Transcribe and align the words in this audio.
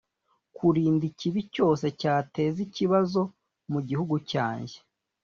kurinda 0.55 1.03
ikibi 1.11 1.39
cyose 1.53 1.85
cyateza 1.99 2.59
ikibazo 2.67 3.21
mu 3.71 3.79
gihugu 3.87 4.15
cyanjye 4.31 4.77